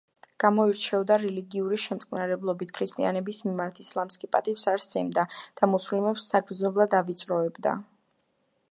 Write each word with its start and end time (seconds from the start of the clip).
გამოირჩეოდა 0.43 1.17
რელიგიური 1.23 1.77
შემწყნარებლობით 1.83 2.73
ქრისტიანების 2.79 3.43
მიმართ, 3.49 3.83
ისლამს 3.85 4.19
კი 4.23 4.31
პატივს 4.37 4.67
არ 4.75 4.85
სცემდა 4.87 5.29
და 5.61 5.71
მუსლიმებს 5.77 6.29
საგრძნობლად 6.35 6.99
ავიწროვებდა. 7.03 7.79